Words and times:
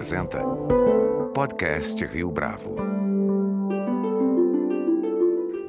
apresenta 0.00 0.42
Podcast 1.34 2.02
Rio 2.06 2.30
Bravo. 2.30 2.74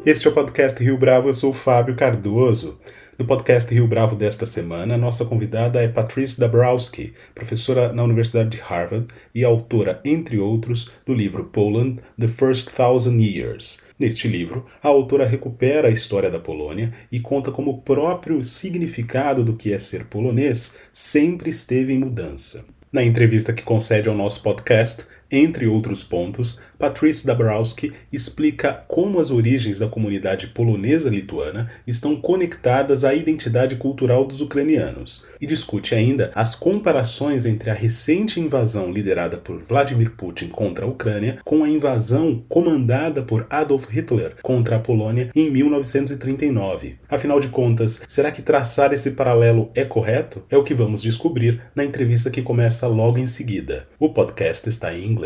Este 0.05 0.25
é 0.25 0.31
o 0.31 0.33
Podcast 0.33 0.81
Rio 0.81 0.97
Bravo, 0.97 1.27
eu 1.27 1.33
sou 1.33 1.49
o 1.49 1.53
Fábio 1.53 1.97
Cardoso. 1.97 2.79
No 3.19 3.25
podcast 3.25 3.73
Rio 3.73 3.85
Bravo 3.87 4.15
desta 4.15 4.45
semana, 4.45 4.95
nossa 4.95 5.25
convidada 5.25 5.81
é 5.81 5.89
Patrice 5.89 6.39
Dabrowski, 6.39 7.13
professora 7.35 7.91
na 7.91 8.05
Universidade 8.05 8.51
de 8.51 8.57
Harvard 8.59 9.07
e 9.35 9.43
autora, 9.43 9.99
entre 10.05 10.39
outros, 10.39 10.89
do 11.05 11.13
livro 11.13 11.43
Poland: 11.51 11.99
The 12.17 12.29
First 12.29 12.69
Thousand 12.69 13.19
Years. 13.19 13.83
Neste 13.99 14.29
livro, 14.29 14.65
a 14.81 14.87
autora 14.87 15.25
recupera 15.25 15.89
a 15.89 15.91
história 15.91 16.31
da 16.31 16.39
Polônia 16.39 16.93
e 17.11 17.19
conta 17.19 17.51
como 17.51 17.71
o 17.71 17.81
próprio 17.81 18.41
significado 18.45 19.43
do 19.43 19.57
que 19.57 19.73
é 19.73 19.79
ser 19.79 20.05
polonês 20.05 20.79
sempre 20.93 21.49
esteve 21.49 21.91
em 21.91 21.99
mudança. 21.99 22.65
Na 22.91 23.03
entrevista 23.03 23.53
que 23.53 23.63
concede 23.63 24.09
ao 24.09 24.15
nosso 24.15 24.43
podcast, 24.43 25.05
entre 25.31 25.65
outros 25.65 26.03
pontos, 26.03 26.59
Patrice 26.77 27.25
Dabrowski 27.25 27.93
explica 28.11 28.83
como 28.87 29.19
as 29.19 29.31
origens 29.31 29.79
da 29.79 29.87
comunidade 29.87 30.47
polonesa-lituana 30.47 31.69
estão 31.87 32.15
conectadas 32.15 33.05
à 33.05 33.13
identidade 33.13 33.75
cultural 33.75 34.25
dos 34.25 34.41
ucranianos 34.41 35.23
e 35.39 35.47
discute 35.47 35.95
ainda 35.95 36.31
as 36.35 36.53
comparações 36.53 37.45
entre 37.45 37.69
a 37.69 37.73
recente 37.73 38.39
invasão 38.39 38.91
liderada 38.91 39.37
por 39.37 39.61
Vladimir 39.61 40.11
Putin 40.11 40.49
contra 40.49 40.85
a 40.85 40.89
Ucrânia 40.89 41.37
com 41.45 41.63
a 41.63 41.69
invasão 41.69 42.43
comandada 42.49 43.21
por 43.21 43.47
Adolf 43.49 43.87
Hitler 43.89 44.35
contra 44.41 44.75
a 44.75 44.79
Polônia 44.79 45.31
em 45.35 45.49
1939. 45.49 46.97
Afinal 47.07 47.39
de 47.39 47.47
contas, 47.47 48.01
será 48.07 48.31
que 48.31 48.41
traçar 48.41 48.93
esse 48.93 49.11
paralelo 49.11 49.71
é 49.73 49.85
correto? 49.85 50.43
É 50.49 50.57
o 50.57 50.63
que 50.63 50.73
vamos 50.73 51.01
descobrir 51.01 51.61
na 51.75 51.85
entrevista 51.85 52.29
que 52.29 52.41
começa 52.41 52.87
logo 52.87 53.17
em 53.17 53.25
seguida. 53.25 53.87
O 53.99 54.09
podcast 54.09 54.67
está 54.67 54.93
em 54.93 55.05
inglês. 55.05 55.20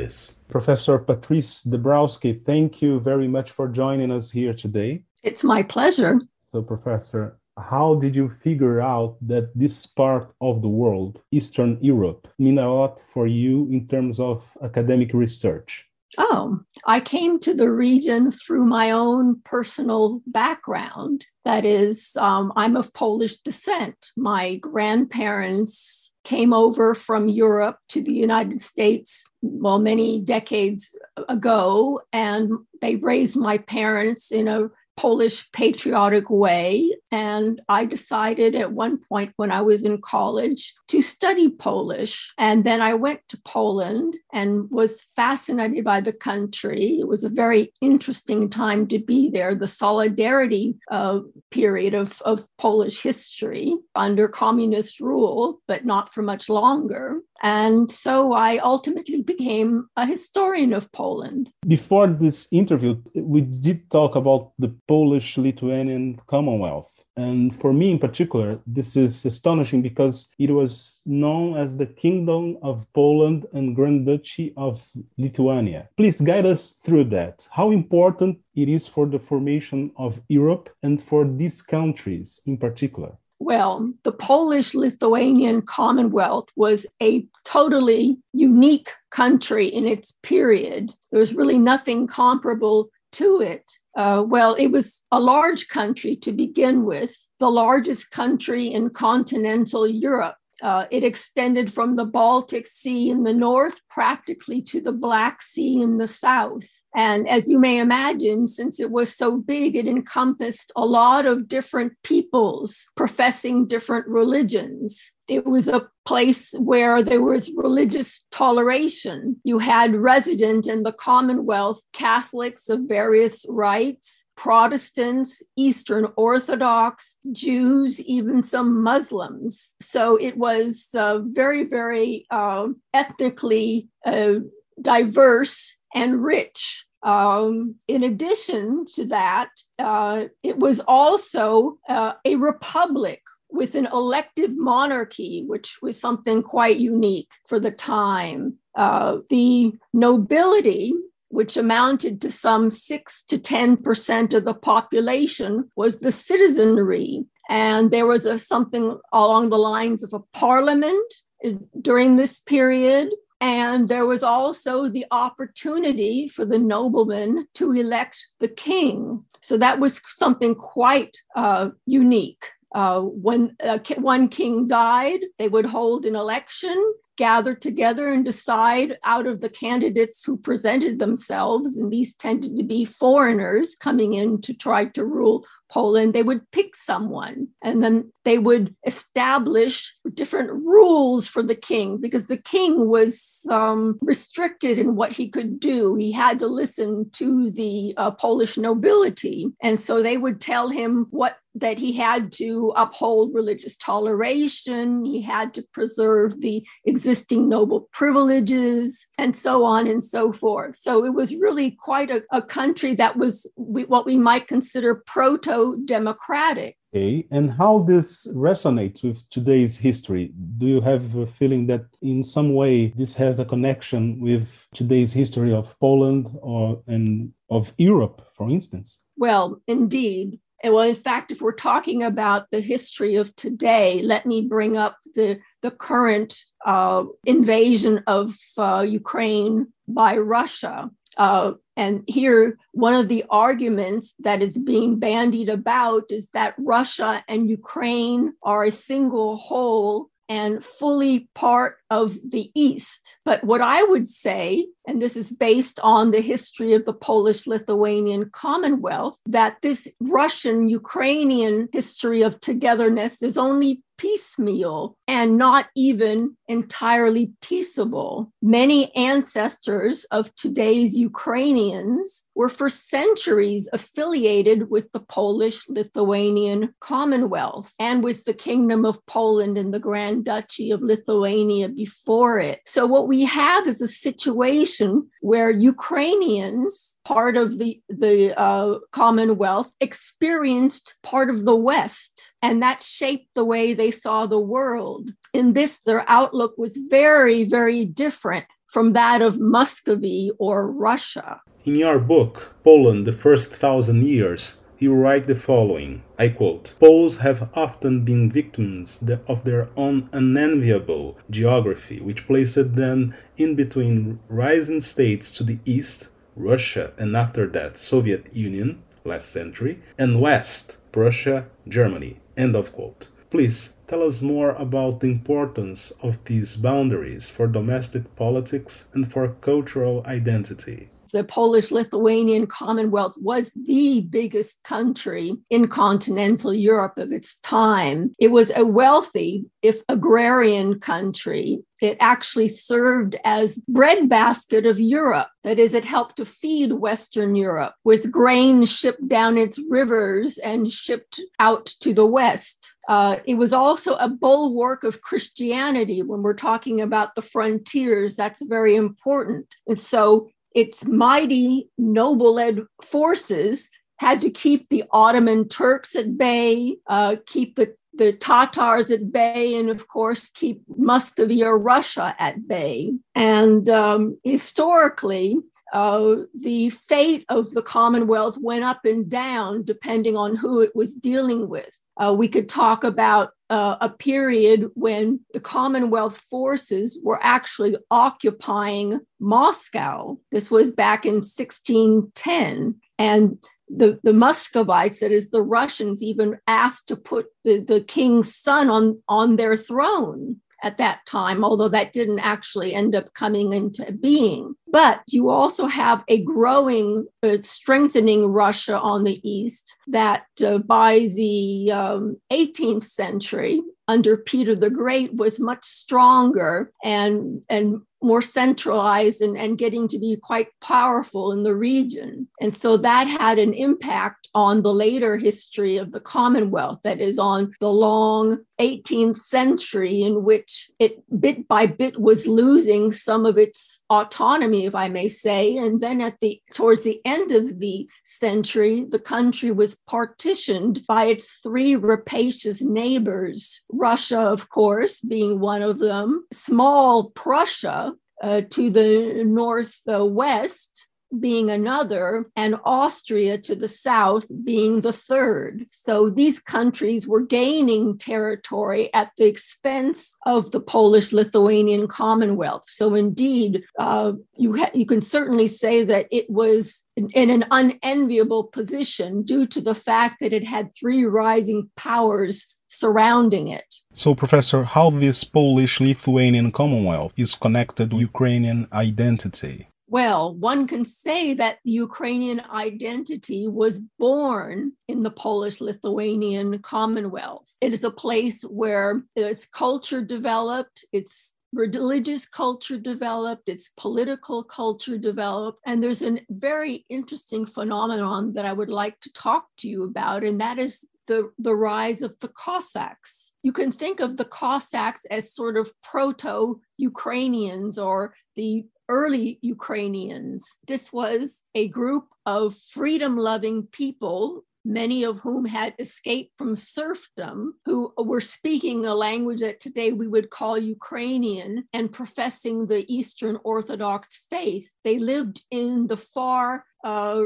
Professor 0.50 1.00
Patrice 1.00 1.64
Dabrowski, 1.64 2.44
thank 2.44 2.82
you 2.82 3.00
very 3.00 3.28
much 3.28 3.52
for 3.52 3.68
joining 3.68 4.12
us 4.12 4.32
here 4.32 4.54
today. 4.54 5.04
It's 5.24 5.44
my 5.44 5.64
pleasure. 5.64 6.20
So, 6.52 6.62
Professor, 6.62 7.38
how 7.58 7.96
did 7.96 8.16
you 8.16 8.30
figure 8.44 8.82
out 8.82 9.16
that 9.22 9.58
this 9.58 9.86
part 9.86 10.34
of 10.42 10.62
the 10.62 10.68
world, 10.68 11.22
Eastern 11.32 11.78
Europe, 11.82 12.28
mean 12.38 12.60
a 12.60 12.74
lot 12.74 13.02
for 13.14 13.28
you 13.28 13.68
in 13.72 13.88
terms 13.88 14.20
of 14.20 14.44
academic 14.62 15.14
research? 15.14 15.86
Oh, 16.18 16.60
I 16.86 17.00
came 17.00 17.40
to 17.40 17.54
the 17.54 17.70
region 17.70 18.32
through 18.32 18.66
my 18.66 18.92
own 18.92 19.42
personal 19.44 20.22
background. 20.28 21.26
That 21.44 21.66
is, 21.66 22.16
um, 22.18 22.54
I'm 22.56 22.76
of 22.76 22.94
Polish 22.94 23.38
descent. 23.38 24.12
My 24.16 24.56
grandparents 24.56 26.14
came 26.26 26.52
over 26.52 26.94
from 26.94 27.30
Europe 27.30 27.78
to 27.90 28.02
the 28.02 28.12
United 28.12 28.62
States, 28.62 29.24
well, 29.42 29.80
many 29.80 30.20
decades 30.20 30.96
ago, 31.30 32.02
and 32.12 32.52
they 32.82 32.98
raised 32.98 33.38
my 33.38 33.60
parents 33.60 34.32
in 34.32 34.48
a 34.48 34.70
Polish 34.98 35.50
patriotic 35.52 36.30
way. 36.30 36.96
And 37.12 37.62
I 37.68 37.86
decided 37.86 38.56
at 38.56 38.72
one 38.72 39.00
point 39.10 39.34
when 39.36 39.52
I 39.52 39.62
was 39.62 39.84
in 39.84 40.02
college 40.02 40.74
to 40.88 41.02
study 41.02 41.50
Polish. 41.50 42.34
And 42.38 42.64
then 42.64 42.82
I 42.82 42.94
went 42.94 43.22
to 43.30 43.42
Poland 43.46 44.16
and 44.34 44.70
was 44.72 45.06
fascinated 45.16 45.84
by 45.84 46.02
the 46.02 46.14
country. 46.14 46.98
It 47.00 47.08
was 47.08 47.24
a 47.24 47.30
very 47.30 47.74
interesting 47.82 48.50
time 48.50 48.88
to 48.88 49.00
be 49.00 49.30
there, 49.30 49.56
the 49.56 49.68
solidarity 49.68 50.76
uh, 50.92 51.20
period 51.52 51.94
of, 51.94 52.22
of 52.24 52.46
Polish 52.58 53.02
history 53.02 53.76
under 53.96 54.28
communist 54.28 55.00
rule, 55.00 55.62
but 55.68 55.86
not 55.86 56.14
for 56.14 56.22
much 56.22 56.50
longer. 56.50 57.22
And 57.46 57.92
so 57.92 58.34
I 58.34 58.58
ultimately 58.58 59.22
became 59.22 59.88
a 59.96 60.08
historian 60.08 60.74
of 60.74 60.92
Poland. 60.92 61.52
Before 61.68 62.08
this 62.08 62.48
interview, 62.52 63.00
we 63.14 63.42
did 63.42 63.88
talk 63.92 64.16
about 64.16 64.54
the 64.58 64.74
Polish 64.88 65.38
Lithuanian 65.38 66.20
Commonwealth. 66.26 66.92
And 67.16 67.54
for 67.62 67.72
me 67.72 67.92
in 67.92 68.00
particular, 68.00 68.60
this 68.66 68.96
is 68.96 69.26
astonishing 69.26 69.84
because 69.84 70.28
it 70.40 70.50
was 70.50 71.04
known 71.06 71.56
as 71.56 71.70
the 71.78 71.86
Kingdom 71.86 72.58
of 72.64 72.92
Poland 72.94 73.46
and 73.54 73.76
Grand 73.76 74.08
Duchy 74.08 74.52
of 74.58 74.84
Lithuania. 75.20 75.88
Please 75.98 76.20
guide 76.20 76.48
us 76.48 76.72
through 76.84 77.06
that. 77.06 77.48
How 77.52 77.70
important 77.70 78.40
it 78.56 78.70
is 78.70 78.88
for 78.88 79.06
the 79.06 79.20
formation 79.20 79.92
of 79.98 80.20
Europe 80.30 80.72
and 80.82 81.00
for 81.02 81.26
these 81.28 81.62
countries 81.62 82.42
in 82.48 82.58
particular. 82.58 83.16
Well, 83.40 83.94
the 84.04 84.12
Polish 84.12 84.74
Lithuanian 84.74 85.62
Commonwealth 85.62 86.50
was 86.56 86.88
a 87.02 87.26
totally 87.44 88.18
unique 88.34 88.92
country 89.12 89.68
in 89.68 89.86
its 89.86 90.14
period. 90.24 90.94
There 91.12 91.20
was 91.20 91.36
really 91.36 91.60
nothing 91.60 92.08
comparable 92.08 92.90
to 93.14 93.42
it. 93.42 93.70
Uh, 93.96 94.24
well, 94.26 94.56
it 94.56 94.68
was 94.68 95.04
a 95.12 95.20
large 95.20 95.68
country 95.68 96.16
to 96.18 96.32
begin 96.32 96.86
with, 96.86 97.16
the 97.40 97.50
largest 97.50 98.12
country 98.12 98.68
in 98.68 98.90
continental 98.90 99.88
Europe. 99.88 100.36
Uh, 100.62 100.86
it 100.90 101.04
extended 101.04 101.74
from 101.74 101.96
the 101.96 102.06
Baltic 102.06 102.66
Sea 102.66 103.10
in 103.10 103.24
the 103.24 103.34
north 103.34 103.82
practically 103.90 104.62
to 104.62 104.82
the 104.82 104.94
Black 104.94 105.42
Sea 105.42 105.82
in 105.82 105.98
the 105.98 106.08
south. 106.08 106.68
And 106.96 107.28
as 107.28 107.50
you 107.50 107.60
may 107.60 107.80
imagine, 107.80 108.48
since 108.48 108.80
it 108.80 108.90
was 108.90 109.16
so 109.16 109.38
big, 109.38 109.76
it 109.76 109.88
encompassed 109.88 110.72
a 110.76 110.86
lot 110.86 111.26
of 111.26 111.50
different 111.50 111.94
peoples 112.04 112.88
professing 112.96 113.68
different 113.68 114.08
religions. 114.08 115.12
It 115.28 115.46
was 115.46 115.68
a 115.68 115.90
place 116.06 116.54
where 116.58 117.02
there 117.02 117.22
was 117.22 117.52
religious 117.56 118.26
toleration. 118.32 119.38
You 119.44 119.60
had 119.60 119.96
resident 119.96 120.68
in 120.68 120.84
the 120.84 120.94
Commonwealth 120.94 121.82
Catholics 121.94 122.70
of 122.70 122.82
various 122.82 123.46
rites, 123.50 124.25
Protestants, 124.36 125.42
Eastern 125.56 126.08
Orthodox, 126.16 127.18
Jews, 127.32 128.02
even 128.02 128.44
some 128.44 128.84
Muslims. 128.84 129.74
So 129.82 130.18
it 130.18 130.38
was 130.38 130.90
uh, 130.96 131.20
very, 131.24 131.64
very 131.64 132.26
uh, 132.30 132.70
ethnically 132.94 133.88
uh, 134.06 134.36
diverse 134.82 135.78
and 135.94 136.24
rich. 136.24 136.86
Um, 137.04 137.76
in 137.88 138.04
addition 138.04 138.86
to 138.96 139.06
that, 139.06 139.50
uh, 139.78 140.26
it 140.42 140.58
was 140.58 140.82
also 140.88 141.78
uh, 141.88 142.14
a 142.26 142.36
republic 142.36 143.22
with 143.52 143.76
an 143.76 143.88
elective 143.88 144.58
monarchy, 144.58 145.44
which 145.48 145.78
was 145.82 146.00
something 146.00 146.42
quite 146.42 146.78
unique 146.78 147.30
for 147.48 147.60
the 147.60 147.72
time. 147.72 148.56
Uh, 148.76 149.20
the 149.30 149.74
nobility, 149.94 150.94
which 151.30 151.58
amounted 151.58 152.22
to 152.22 152.32
some 152.32 152.72
6 152.72 153.24
to 153.26 153.38
10% 153.38 154.34
of 154.34 154.46
the 154.46 154.54
population, 154.54 155.70
was 155.76 156.00
the 156.00 156.12
citizenry. 156.12 157.26
And 157.50 157.92
there 157.92 158.08
was 158.08 158.26
a, 158.26 158.38
something 158.38 158.98
along 159.12 159.50
the 159.50 159.58
lines 159.58 160.04
of 160.04 160.14
a 160.14 160.20
parliament 160.38 161.14
uh, 161.44 161.52
during 161.82 162.16
this 162.16 162.40
period. 162.40 163.10
And 163.42 163.90
there 163.90 164.06
was 164.06 164.24
also 164.24 164.90
the 164.90 165.06
opportunity 165.12 166.28
for 166.28 166.46
the 166.46 166.58
noblemen 166.58 167.48
to 167.56 167.72
elect 167.74 168.26
the 168.40 168.48
king. 168.48 169.26
So 169.42 169.58
that 169.58 169.80
was 169.80 170.02
something 170.08 170.56
quite 170.56 171.18
uh, 171.36 171.70
unique. 171.86 172.46
Uh, 172.74 173.02
when 173.02 173.56
uh, 173.64 173.80
one 173.98 174.28
king 174.28 174.68
died, 174.68 175.20
they 175.38 175.48
would 175.48 175.66
hold 175.66 176.06
an 176.06 176.16
election, 176.16 176.94
gather 177.18 177.56
together, 177.56 178.12
and 178.12 178.26
decide 178.26 178.98
out 179.04 179.28
of 179.28 179.42
the 179.42 179.50
candidates 179.50 180.24
who 180.24 180.38
presented 180.38 181.00
themselves, 181.00 181.78
and 181.78 181.92
these 181.92 182.16
tended 182.16 182.58
to 182.58 182.64
be 182.64 182.86
foreigners 182.86 183.76
coming 183.76 184.14
in 184.14 184.42
to 184.42 184.54
try 184.54 184.86
to 184.86 185.06
rule 185.06 185.46
Poland, 185.70 186.14
they 186.14 186.24
would 186.24 186.50
pick 186.52 186.76
someone 186.76 187.48
and 187.64 187.84
then 187.84 188.12
they 188.24 188.38
would 188.38 188.76
establish 188.86 189.94
different 190.14 190.52
rules 190.52 191.28
for 191.28 191.44
the 191.44 191.56
king 191.56 191.98
because 191.98 192.28
the 192.28 192.38
king 192.38 192.88
was 192.88 193.46
um, 193.50 193.98
restricted 194.02 194.78
in 194.78 194.96
what 194.96 195.12
he 195.12 195.28
could 195.28 195.60
do. 195.60 195.96
He 195.96 196.12
had 196.12 196.40
to 196.40 196.48
listen 196.48 197.10
to 197.14 197.52
the 197.52 197.94
uh, 197.98 198.12
Polish 198.12 198.58
nobility. 198.58 199.48
And 199.62 199.80
so 199.80 200.02
they 200.02 200.18
would 200.18 200.40
tell 200.40 200.70
him 200.70 201.08
what 201.10 201.38
that 201.56 201.78
he 201.80 201.94
had 201.94 202.34
to 202.34 202.74
uphold 202.76 203.34
religious 203.34 203.78
toleration, 203.78 205.06
he 205.06 205.22
had 205.22 205.54
to 205.54 205.64
preserve 205.72 206.42
the 206.42 206.66
existing 207.06 207.48
noble 207.48 207.82
privileges, 207.92 209.06
and 209.20 209.36
so 209.36 209.64
on 209.64 209.86
and 209.88 210.04
so 210.04 210.32
forth. 210.32 210.76
So 210.76 211.06
it 211.06 211.14
was 211.14 211.36
really 211.36 211.70
quite 211.70 212.10
a, 212.10 212.24
a 212.32 212.42
country 212.42 212.96
that 212.96 213.16
was 213.16 213.46
what 213.56 214.08
we 214.08 214.18
might 214.18 214.48
consider 214.48 215.04
proto 215.06 215.80
democratic. 215.86 216.78
Okay. 216.96 217.28
And 217.30 217.52
how 217.52 217.84
this 217.88 218.26
resonates 218.34 219.04
with 219.04 219.30
today's 219.30 219.78
history? 219.78 220.32
Do 220.58 220.66
you 220.66 220.82
have 220.82 221.16
a 221.16 221.28
feeling 221.28 221.68
that 221.68 221.86
in 222.02 222.24
some 222.24 222.56
way 222.56 222.88
this 222.96 223.14
has 223.16 223.38
a 223.38 223.46
connection 223.46 224.20
with 224.20 224.66
today's 224.74 225.14
history 225.14 225.54
of 225.54 225.78
Poland 225.80 226.26
or 226.42 226.82
and 226.88 227.32
of 227.52 227.72
Europe, 227.78 228.22
for 228.36 228.50
instance? 228.50 229.04
Well, 229.16 229.62
indeed. 229.68 230.40
Well, 230.64 230.90
in 230.90 230.96
fact, 230.96 231.32
if 231.32 231.42
we're 231.42 231.52
talking 231.52 232.02
about 232.02 232.50
the 232.50 232.62
history 232.62 233.16
of 233.18 233.36
today, 233.36 234.02
let 234.02 234.26
me 234.26 234.48
bring 234.48 234.78
up 234.78 234.98
the, 235.14 235.40
the 235.66 235.72
current 235.72 236.46
uh, 236.64 237.06
invasion 237.26 238.04
of 238.06 238.38
uh, 238.56 238.86
Ukraine 238.88 239.74
by 239.88 240.16
Russia. 240.18 240.92
Uh, 241.18 241.54
and 241.76 242.04
here, 242.06 242.60
one 242.72 242.94
of 242.94 243.08
the 243.08 243.26
arguments 243.32 244.14
that 244.20 244.44
is 244.44 244.60
being 244.60 245.00
bandied 245.00 245.50
about 245.50 246.04
is 246.12 246.30
that 246.38 246.54
Russia 246.60 247.24
and 247.28 247.50
Ukraine 247.50 248.34
are 248.44 248.64
a 248.66 248.72
single 248.90 249.38
whole 249.38 250.12
and 250.30 250.64
fully 250.64 251.30
part 251.34 251.78
of 251.96 252.18
the 252.30 252.52
East. 252.54 253.18
But 253.24 253.44
what 253.44 253.62
I 253.62 253.84
would 253.84 254.10
say, 254.10 254.68
and 254.86 255.02
this 255.02 255.16
is 255.16 255.32
based 255.32 255.80
on 255.82 256.12
the 256.12 256.20
history 256.20 256.74
of 256.74 256.84
the 256.84 256.94
Polish 256.94 257.48
Lithuanian 257.48 258.30
Commonwealth, 258.32 259.18
that 259.26 259.62
this 259.62 259.88
Russian 260.02 260.68
Ukrainian 260.68 261.70
history 261.72 262.22
of 262.22 262.40
togetherness 262.42 263.22
is 263.22 263.38
only 263.38 263.82
piecemeal 263.98 264.98
and 265.08 265.38
not 265.38 265.68
even 265.76 266.36
entirely 266.48 267.32
peaceable. 267.42 268.32
Many 268.42 268.94
ancestors 268.96 270.04
of 270.06 270.34
today's 270.36 270.98
Ukrainians 270.98 272.28
were 272.36 272.50
for 272.50 272.70
centuries 272.70 273.70
affiliated 273.72 274.70
with 274.70 274.92
the 274.92 275.00
Polish 275.00 275.68
Lithuanian 275.70 276.74
Commonwealth 276.82 277.74
and 277.80 278.04
with 278.04 278.26
the 278.26 278.34
Kingdom 278.34 278.86
of 278.86 279.06
Poland 279.06 279.58
and 279.58 279.74
the 279.74 279.80
Grand 279.80 280.26
Duchy 280.26 280.72
of 280.72 280.82
Lithuania 280.82 281.70
before 281.86 282.40
it. 282.40 282.62
So, 282.66 282.82
what 282.88 283.08
we 283.08 283.22
have 283.26 283.68
is 283.68 283.80
a 283.80 283.88
situation 283.88 284.90
where 285.22 285.52
Ukrainians, 285.76 286.72
part 287.06 287.36
of 287.38 287.48
the, 287.60 287.72
the 288.06 288.38
uh, 288.48 288.80
Commonwealth, 288.92 289.70
experienced 289.80 290.88
part 291.04 291.30
of 291.30 291.46
the 291.46 291.60
West, 291.72 292.34
and 292.42 292.56
that 292.64 292.82
shaped 292.82 293.30
the 293.36 293.46
way 293.54 293.66
they 293.74 293.92
saw 293.92 294.18
the 294.26 294.46
world. 294.56 295.04
In 295.40 295.54
this, 295.54 295.74
their 295.88 296.04
outlook 296.20 296.54
was 296.58 296.74
very, 297.02 297.40
very 297.58 297.82
different 297.86 298.46
from 298.74 298.94
that 298.94 299.22
of 299.22 299.40
Muscovy 299.40 300.32
or 300.46 300.58
Russia. 300.90 301.30
In 301.66 301.76
your 301.76 302.00
book, 302.00 302.56
Poland, 302.64 303.06
the 303.06 303.20
First 303.26 303.50
Thousand 303.64 304.02
Years, 304.08 304.65
you 304.78 304.94
write 304.94 305.28
the 305.28 305.36
following 305.36 306.04
I 306.20 306.30
quote 306.30 306.74
Poles 306.80 307.20
have 307.20 307.50
often 307.56 308.04
been 308.04 308.32
victims 308.32 309.04
of 309.28 309.44
their 309.44 309.70
own 309.78 310.10
unenviable 310.12 311.18
geography, 311.30 312.02
which 312.02 312.28
placed 312.28 312.76
them 312.76 313.14
in 313.38 313.56
between 313.56 314.20
rising 314.28 314.82
states 314.82 315.36
to 315.38 315.44
the 315.44 315.60
east, 315.66 316.10
Russia, 316.36 316.94
and 316.98 317.16
after 317.16 317.48
that, 317.48 317.78
Soviet 317.78 318.34
Union, 318.34 318.84
last 319.04 319.30
century, 319.30 319.80
and 319.98 320.20
west, 320.20 320.78
Prussia, 320.92 321.48
Germany. 321.68 322.18
End 322.36 322.56
of 322.56 322.74
quote. 322.74 323.08
Please 323.30 323.78
tell 323.88 324.04
us 324.04 324.22
more 324.22 324.52
about 324.52 325.00
the 325.00 325.08
importance 325.08 325.92
of 326.02 326.24
these 326.26 326.56
boundaries 326.56 327.30
for 327.30 327.48
domestic 327.48 328.16
politics 328.16 328.90
and 328.94 329.12
for 329.12 329.30
cultural 329.42 330.04
identity 330.06 330.90
the 331.16 331.24
Polish 331.24 331.72
Lithuanian 331.72 332.46
Commonwealth 332.46 333.16
was 333.18 333.54
the 333.54 334.02
biggest 334.02 334.62
country 334.66 335.38
in 335.50 335.70
continental 335.70 336.54
Europe 336.54 336.98
of 336.98 337.14
its 337.14 337.40
time. 337.40 338.14
It 338.20 338.32
was 338.32 338.52
a 338.54 338.66
wealthy, 338.66 339.46
if 339.62 339.82
agrarian 339.88 340.82
country. 340.82 341.64
It 341.82 341.96
actually 342.02 342.50
served 342.50 343.16
as 343.24 343.60
breadbasket 343.70 344.66
of 344.66 344.78
Europe. 344.78 345.30
That 345.44 345.58
is, 345.58 345.74
it 345.74 345.86
helped 345.86 346.18
to 346.18 346.26
feed 346.26 346.74
Western 346.74 347.38
Europe 347.38 347.76
with 347.86 348.12
grain 348.12 348.66
shipped 348.66 349.08
down 349.08 349.38
its 349.38 349.58
rivers 349.70 350.38
and 350.38 350.70
shipped 350.70 351.22
out 351.40 351.68
to 351.80 351.94
the 351.94 352.06
West. 352.06 352.74
Uh, 352.88 353.18
it 353.26 353.36
was 353.36 353.52
also 353.52 353.96
a 353.96 354.08
bulwark 354.10 354.84
of 354.84 355.02
Christianity 355.02 356.02
when 356.02 356.22
we're 356.22 356.34
talking 356.34 356.82
about 356.82 357.16
the 357.16 357.22
frontiers. 357.22 358.16
That's 358.16 358.46
very 358.46 358.76
important. 358.76 359.48
And 359.68 359.80
so 359.80 360.30
its 360.56 360.88
mighty 360.88 361.70
noble 361.78 362.34
led 362.36 362.64
forces 362.82 363.70
had 363.98 364.22
to 364.22 364.30
keep 364.30 364.70
the 364.70 364.86
Ottoman 364.92 365.48
Turks 365.48 365.96
at 365.96 366.18
bay, 366.18 366.78
uh, 366.88 367.18
keep 367.26 367.56
the, 367.56 367.76
the 367.94 368.14
Tatars 368.14 368.90
at 368.90 369.12
bay, 369.12 369.56
and 369.56 369.70
of 369.70 369.88
course, 369.88 370.30
keep 370.30 370.62
Muscovy 370.78 371.44
or 371.44 371.58
Russia 371.58 372.16
at 372.18 372.48
bay. 372.48 372.94
And 373.14 373.70
um, 373.70 374.18
historically, 374.24 375.38
uh, 375.74 376.16
the 376.34 376.70
fate 376.70 377.26
of 377.30 377.52
the 377.52 377.62
Commonwealth 377.62 378.38
went 378.40 378.64
up 378.64 378.86
and 378.86 379.10
down 379.10 379.64
depending 379.64 380.16
on 380.16 380.36
who 380.36 380.62
it 380.62 380.74
was 380.76 380.96
dealing 380.96 381.50
with. 381.50 381.78
Uh, 381.98 382.16
we 382.18 382.28
could 382.28 382.48
talk 382.48 382.84
about 382.84 383.32
uh, 383.50 383.78
a 383.82 383.90
period 383.90 384.70
when 384.74 385.20
the 385.34 385.40
Commonwealth 385.40 386.18
forces 386.18 387.00
were 387.04 387.20
actually 387.22 387.76
occupying 387.92 389.00
Moscow. 389.20 390.18
This 390.32 390.50
was 390.50 390.72
back 390.72 391.06
in 391.06 391.16
1610. 391.16 392.76
And 392.98 393.44
the, 393.68 394.00
the 394.04 394.14
Muscovites, 394.14 395.00
that 395.00 395.12
is, 395.12 395.30
the 395.30 395.42
Russians, 395.42 396.02
even 396.02 396.38
asked 396.48 396.88
to 396.88 396.96
put 396.96 397.28
the, 397.44 397.60
the 397.60 397.82
king's 397.82 398.36
son 398.36 398.70
on, 398.70 399.02
on 399.08 399.36
their 399.36 399.58
throne 399.58 400.42
at 400.66 400.80
that 400.80 401.06
time, 401.06 401.44
although 401.44 401.70
that 401.70 401.94
didn't 401.94 402.20
actually 402.20 402.74
end 402.74 402.96
up 402.96 403.14
coming 403.14 403.54
into 403.54 403.90
being. 403.94 404.56
But 404.68 405.04
you 405.08 405.30
also 405.30 405.68
have 405.68 406.04
a 406.08 406.24
growing, 406.24 407.08
uh, 407.22 407.38
strengthening 407.42 408.26
Russia 408.26 408.78
on 408.78 409.04
the 409.04 409.22
east 409.28 409.78
that 409.88 410.26
uh, 410.44 410.58
by 410.58 411.12
the 411.16 411.72
um, 411.72 412.18
18th 412.34 412.86
century, 412.86 413.62
under 413.88 414.18
Peter 414.18 414.56
the 414.56 414.72
Great, 414.72 415.14
was 415.14 415.40
much 415.40 415.64
stronger 415.64 416.72
and, 416.84 417.44
and 417.48 417.82
more 418.06 418.22
centralized 418.22 419.22
and, 419.22 419.36
and 419.36 419.58
getting 419.58 419.88
to 419.90 420.00
be 420.00 420.18
quite 420.22 420.48
powerful 420.62 421.32
in 421.32 421.44
the 421.44 421.56
region. 421.56 422.28
And 422.40 422.56
so 422.56 422.78
that 422.78 423.08
had 423.08 423.40
an 423.40 423.54
impact 423.54 424.30
on 424.36 424.62
the 424.62 424.74
later 424.74 425.18
history 425.18 425.78
of 425.78 425.92
the 425.92 426.00
Commonwealth, 426.00 426.80
that 426.84 427.00
is, 427.00 427.18
on 427.18 427.54
the 427.60 427.70
long 427.70 428.40
18th 428.60 429.18
century, 429.18 430.02
in 430.02 430.24
which 430.24 430.70
it 430.78 431.04
bit 431.20 431.48
by 431.48 431.66
bit 431.66 432.00
was 432.00 432.28
losing 432.28 432.92
some 432.92 433.26
of 433.26 433.38
its 433.38 433.82
autonomy, 433.90 434.66
if 434.66 434.76
I 434.76 434.90
may 434.90 435.08
say. 435.08 435.58
And 435.58 435.82
then 435.82 436.02
at 436.02 436.20
the 436.20 436.42
towards 436.54 436.84
the 436.84 437.02
end 437.06 437.32
of 437.32 437.60
the 437.60 437.90
century, 438.04 438.86
the 438.88 439.00
country 439.00 439.52
was 439.52 439.76
partitioned 439.88 440.86
by 440.88 441.06
its 441.06 441.30
three 441.42 441.76
rapacious 441.76 442.62
neighbors, 442.62 443.62
Russia, 443.72 444.20
of 444.20 444.50
course, 444.50 445.00
being 445.00 445.40
one 445.40 445.62
of 445.62 445.80
them, 445.80 446.26
small 446.32 447.12
Prussia, 447.12 447.94
uh, 448.22 448.42
to 448.50 448.70
the 448.70 449.24
northwest 449.26 450.88
being 451.20 451.50
another, 451.50 452.26
and 452.36 452.58
Austria 452.66 453.38
to 453.38 453.56
the 453.56 453.68
south 453.68 454.26
being 454.44 454.82
the 454.82 454.94
third. 454.94 455.66
So 455.72 456.10
these 456.10 456.40
countries 456.40 457.08
were 457.08 457.22
gaining 457.22 457.98
territory 457.98 458.94
at 458.94 459.12
the 459.18 459.26
expense 459.26 460.14
of 460.26 460.52
the 460.52 460.60
Polish 460.60 461.12
Lithuanian 461.12 461.88
Commonwealth. 461.88 462.66
So 462.68 462.96
indeed, 462.96 463.64
uh, 463.80 464.14
you, 464.36 464.58
ha- 464.58 464.72
you 464.74 464.86
can 464.86 465.02
certainly 465.02 465.48
say 465.48 465.84
that 465.86 466.08
it 466.12 466.30
was 466.30 466.84
in, 466.96 467.10
in 467.12 467.30
an 467.30 467.46
unenviable 467.52 468.46
position 468.46 469.24
due 469.24 469.46
to 469.48 469.62
the 469.62 469.76
fact 469.76 470.20
that 470.20 470.34
it 470.34 470.44
had 470.44 470.76
three 470.76 471.06
rising 471.06 471.70
powers 471.76 472.55
surrounding 472.68 473.48
it. 473.50 473.76
So, 473.94 474.16
Professor, 474.16 474.64
how 474.64 474.90
this 474.90 475.24
Polish 475.24 475.80
Lithuanian 475.80 476.52
Commonwealth 476.52 477.14
is 477.18 477.36
connected 477.36 477.94
with 477.94 478.02
Ukrainian 478.02 478.68
identity? 478.74 479.70
Well, 479.88 480.34
one 480.34 480.66
can 480.68 480.84
say 480.84 481.36
that 481.36 481.60
the 481.64 481.72
Ukrainian 481.72 482.42
identity 482.52 483.48
was 483.48 483.80
born 484.00 484.74
in 484.88 485.04
the 485.04 485.12
Polish 485.12 485.62
Lithuanian 485.62 486.60
Commonwealth. 486.60 487.54
It 487.62 487.72
is 487.72 487.84
a 487.84 487.92
place 487.92 488.42
where 488.42 489.04
its 489.16 489.46
culture 489.46 490.02
developed, 490.02 490.86
its 490.92 491.36
religious 491.54 492.26
culture 492.26 492.78
developed, 492.78 493.48
its 493.48 493.70
political 493.78 494.44
culture 494.44 494.98
developed. 494.98 495.60
And 495.66 495.82
there's 495.82 496.02
a 496.02 496.20
very 496.30 496.86
interesting 496.90 497.46
phenomenon 497.46 498.34
that 498.34 498.46
I 498.46 498.54
would 498.54 498.70
like 498.70 499.00
to 499.02 499.14
talk 499.14 499.46
to 499.60 499.70
you 499.70 499.84
about, 499.84 500.24
and 500.24 500.42
that 500.42 500.58
is 500.60 500.86
the, 501.08 501.32
the 501.38 501.56
rise 501.56 502.02
of 502.02 502.18
the 502.20 502.28
Cossacks. 502.28 503.32
You 503.44 503.52
can 503.52 503.72
think 503.72 504.00
of 504.00 504.18
the 504.18 504.26
Cossacks 504.26 505.06
as 505.06 505.34
sort 505.34 505.58
of 505.58 505.72
proto 505.84 506.62
Ukrainians 506.78 507.78
or 507.78 508.16
the 508.36 508.66
early 508.90 509.40
Ukrainians. 509.42 510.46
This 510.68 510.94
was 510.94 511.44
a 511.56 511.68
group 511.68 512.08
of 512.26 512.56
freedom 512.56 513.18
loving 513.18 513.68
people 513.72 514.46
many 514.66 515.04
of 515.04 515.20
whom 515.20 515.46
had 515.46 515.76
escaped 515.78 516.36
from 516.36 516.56
serfdom, 516.56 517.54
who 517.66 517.94
were 517.98 518.20
speaking 518.20 518.86
a 518.86 518.96
language 518.96 519.40
that 519.42 519.60
today 519.60 519.94
we 519.94 520.08
would 520.08 520.32
call 520.32 520.58
Ukrainian 520.58 521.66
and 521.72 521.92
professing 521.92 522.66
the 522.66 522.92
Eastern 522.92 523.38
Orthodox 523.44 524.26
faith. 524.30 524.74
They 524.84 524.98
lived 524.98 525.44
in 525.52 525.88
the 525.88 525.98
far 525.98 526.66
uh, 526.84 527.26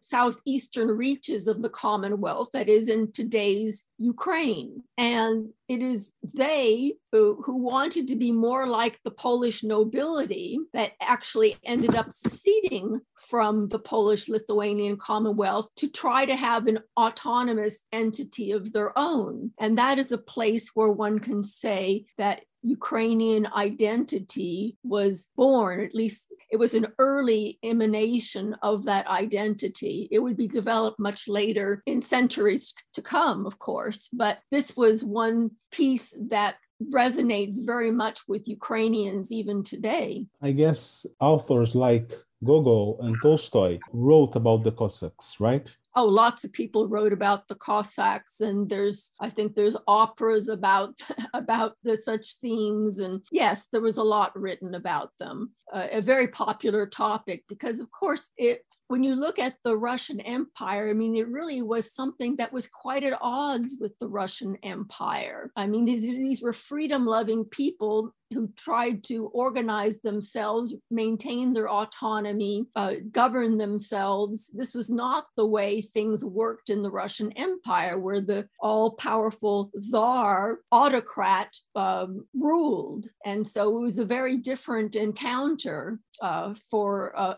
southeastern 0.00 0.88
reaches 0.88 1.48
of 1.48 1.62
the 1.62 1.70
Commonwealth, 1.70 2.50
that 2.52 2.68
is 2.68 2.88
in 2.88 3.12
today's 3.12 3.84
Ukraine. 3.98 4.82
And 4.98 5.50
it 5.68 5.80
is 5.80 6.14
they 6.34 6.94
who, 7.12 7.42
who, 7.44 7.56
wanted 7.56 8.08
to 8.08 8.16
be 8.16 8.32
more 8.32 8.66
like 8.66 9.00
the 9.04 9.10
Polish 9.10 9.62
nobility 9.62 10.58
that 10.72 10.92
actually 11.00 11.56
ended 11.64 11.94
up 11.94 12.12
seceding 12.12 13.00
from 13.16 13.68
the 13.68 13.78
Polish 13.78 14.28
Lithuanian 14.28 14.96
Commonwealth 14.96 15.68
to 15.76 15.88
try 15.88 16.26
to 16.26 16.34
have 16.34 16.66
an 16.66 16.80
autonomous 16.98 17.80
entity 17.92 18.52
of 18.52 18.72
their 18.72 18.96
own. 18.98 19.52
And 19.58 19.78
that 19.78 19.98
is 19.98 20.12
a 20.12 20.18
place 20.18 20.70
where 20.74 20.90
one 20.90 21.20
can 21.20 21.44
say 21.44 22.06
that 22.18 22.42
Ukrainian 22.62 23.46
identity 23.54 24.76
was 24.82 25.28
born, 25.36 25.80
at 25.80 25.94
least 25.94 26.28
it 26.50 26.58
was 26.58 26.74
an 26.74 26.86
early 26.98 27.58
emanation 27.64 28.54
of 28.62 28.84
that 28.84 29.06
identity. 29.06 30.08
It 30.10 30.20
would 30.20 30.36
be 30.36 30.48
developed 30.48 30.98
much 30.98 31.26
later 31.28 31.82
in 31.86 32.02
centuries 32.02 32.74
to 32.94 33.02
come, 33.02 33.46
of 33.46 33.58
course, 33.58 34.08
but 34.12 34.38
this 34.50 34.76
was 34.76 35.02
one 35.02 35.52
piece 35.70 36.16
that 36.28 36.56
resonates 36.90 37.64
very 37.64 37.90
much 37.90 38.20
with 38.28 38.48
Ukrainians 38.48 39.32
even 39.32 39.62
today. 39.62 40.26
I 40.42 40.52
guess 40.52 41.06
authors 41.20 41.74
like 41.74 42.12
Gogol 42.44 42.98
and 43.00 43.14
Tolstoy 43.22 43.78
wrote 43.92 44.34
about 44.36 44.64
the 44.64 44.72
Cossacks, 44.72 45.38
right? 45.38 45.74
Oh 45.94 46.04
lots 46.04 46.44
of 46.44 46.52
people 46.52 46.88
wrote 46.88 47.12
about 47.12 47.48
the 47.48 47.54
cossacks 47.54 48.40
and 48.40 48.68
there's 48.68 49.10
i 49.20 49.28
think 49.28 49.54
there's 49.54 49.76
operas 49.86 50.48
about 50.48 50.98
about 51.34 51.74
the 51.82 51.96
such 51.96 52.34
themes 52.40 52.98
and 52.98 53.20
yes 53.30 53.68
there 53.72 53.80
was 53.80 53.96
a 53.96 54.02
lot 54.02 54.38
written 54.38 54.74
about 54.74 55.10
them. 55.18 55.52
Uh, 55.72 55.88
a 55.90 56.02
very 56.02 56.28
popular 56.28 56.86
topic 56.86 57.44
because 57.48 57.80
of 57.80 57.90
course 57.90 58.30
it 58.36 58.62
when 58.92 59.02
you 59.02 59.14
look 59.14 59.38
at 59.38 59.56
the 59.64 59.74
Russian 59.74 60.20
Empire, 60.20 60.90
I 60.90 60.92
mean, 60.92 61.16
it 61.16 61.26
really 61.26 61.62
was 61.62 61.94
something 61.94 62.36
that 62.36 62.52
was 62.52 62.68
quite 62.68 63.02
at 63.04 63.18
odds 63.22 63.78
with 63.80 63.98
the 63.98 64.06
Russian 64.06 64.58
Empire. 64.62 65.50
I 65.56 65.66
mean, 65.66 65.86
these, 65.86 66.02
these 66.02 66.42
were 66.42 66.52
freedom 66.52 67.06
loving 67.06 67.46
people 67.46 68.14
who 68.32 68.52
tried 68.56 69.02
to 69.04 69.26
organize 69.28 70.00
themselves, 70.00 70.74
maintain 70.90 71.52
their 71.52 71.70
autonomy, 71.70 72.66
uh, 72.76 72.94
govern 73.10 73.58
themselves. 73.58 74.50
This 74.54 74.74
was 74.74 74.90
not 74.90 75.26
the 75.36 75.46
way 75.46 75.80
things 75.80 76.24
worked 76.24 76.68
in 76.68 76.82
the 76.82 76.90
Russian 76.90 77.32
Empire, 77.32 77.98
where 77.98 78.20
the 78.20 78.46
all 78.60 78.92
powerful 78.92 79.70
czar 79.78 80.58
autocrat 80.70 81.56
um, 81.74 82.26
ruled. 82.34 83.06
And 83.24 83.48
so 83.48 83.76
it 83.76 83.80
was 83.80 83.98
a 83.98 84.04
very 84.04 84.36
different 84.36 84.96
encounter 84.96 85.98
uh, 86.20 86.54
for 86.70 87.12
uh, 87.16 87.34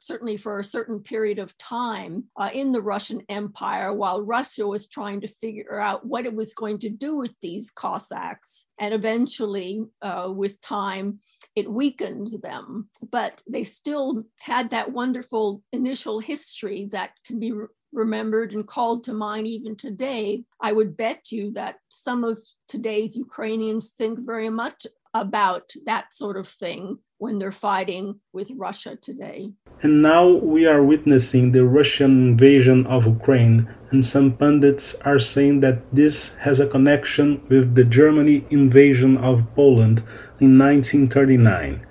certainly 0.00 0.36
for 0.36 0.58
a 0.58 0.64
certain 0.64 1.00
period 1.00 1.38
of 1.38 1.56
time 1.58 2.24
uh, 2.36 2.50
in 2.52 2.72
the 2.72 2.82
Russian 2.82 3.22
Empire, 3.28 3.92
while 3.92 4.22
Russia 4.22 4.66
was 4.66 4.88
trying 4.88 5.20
to 5.20 5.28
figure 5.28 5.78
out 5.78 6.06
what 6.06 6.26
it 6.26 6.34
was 6.34 6.54
going 6.54 6.78
to 6.78 6.90
do 6.90 7.16
with 7.18 7.34
these 7.40 7.70
Cossacks. 7.70 8.66
And 8.78 8.92
eventually, 8.92 9.84
uh, 10.02 10.32
with 10.34 10.60
time, 10.60 11.20
it 11.54 11.70
weakened 11.70 12.30
them. 12.42 12.88
But 13.10 13.42
they 13.48 13.64
still 13.64 14.24
had 14.40 14.70
that 14.70 14.92
wonderful 14.92 15.62
initial 15.72 16.20
history 16.20 16.88
that 16.92 17.10
can 17.26 17.38
be 17.38 17.52
re- 17.52 17.66
remembered 17.92 18.52
and 18.52 18.66
called 18.66 19.04
to 19.04 19.12
mind 19.12 19.46
even 19.46 19.76
today. 19.76 20.44
I 20.60 20.72
would 20.72 20.96
bet 20.96 21.32
you 21.32 21.52
that 21.52 21.76
some 21.88 22.24
of 22.24 22.38
today's 22.68 23.16
Ukrainians 23.16 23.90
think 23.90 24.20
very 24.20 24.48
much 24.48 24.86
about 25.14 25.72
that 25.86 26.14
sort 26.14 26.36
of 26.36 26.46
thing 26.46 26.98
when 27.18 27.38
they're 27.38 27.52
fighting 27.52 28.20
with 28.32 28.50
Russia 28.56 28.96
today. 28.96 29.50
And 29.82 30.02
now 30.02 30.28
we 30.28 30.66
are 30.66 30.82
witnessing 30.82 31.52
the 31.52 31.64
Russian 31.64 32.20
invasion 32.22 32.86
of 32.86 33.06
Ukraine, 33.06 33.68
and 33.90 34.04
some 34.04 34.36
pundits 34.36 34.94
are 35.02 35.18
saying 35.18 35.60
that 35.60 35.78
this 35.94 36.36
has 36.38 36.60
a 36.60 36.66
connection 36.66 37.42
with 37.48 37.74
the 37.74 37.84
Germany 37.84 38.46
invasion 38.50 39.18
of 39.18 39.44
Poland 39.54 39.98
in 40.40 40.58
1939. 40.58 41.86